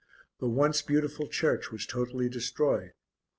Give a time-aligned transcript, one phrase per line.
[0.39, 2.93] The once beautiful church was totally destroyed.